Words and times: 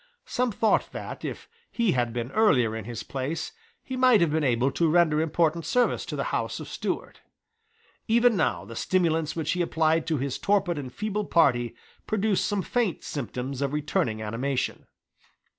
Some 0.25 0.51
thought 0.51 0.89
that, 0.93 1.23
if 1.23 1.47
he 1.69 1.91
had 1.91 2.11
been 2.11 2.31
earlier 2.31 2.75
in 2.75 2.85
his 2.85 3.03
place, 3.03 3.51
he 3.83 3.95
might 3.95 4.19
have 4.19 4.31
been 4.31 4.43
able 4.43 4.71
to 4.71 4.89
render 4.89 5.21
important 5.21 5.63
service 5.63 6.07
to 6.07 6.15
the 6.15 6.23
House 6.33 6.59
of 6.59 6.67
Stuart, 6.67 7.21
Even 8.07 8.35
now 8.35 8.65
the 8.65 8.75
stimulants 8.75 9.35
which 9.35 9.51
he 9.51 9.61
applied 9.61 10.07
to 10.07 10.17
his 10.17 10.39
torpid 10.39 10.79
and 10.79 10.91
feeble 10.91 11.25
party 11.25 11.75
produced 12.07 12.45
some 12.47 12.63
faint 12.63 13.03
symptoms 13.03 13.61
of 13.61 13.73
returning 13.73 14.23
animation. 14.23 14.87